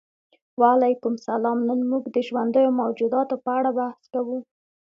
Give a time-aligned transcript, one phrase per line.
[0.61, 4.37] وعلیکم السلام نن موږ د ژوندیو موجوداتو په اړه بحث کوو